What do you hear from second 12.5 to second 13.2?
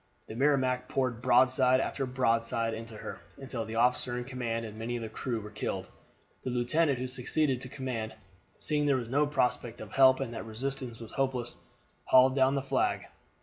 the flag.